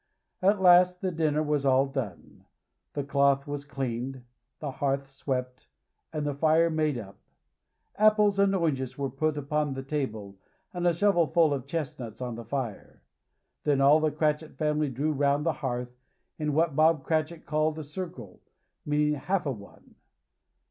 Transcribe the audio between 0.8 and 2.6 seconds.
the dinner was all done,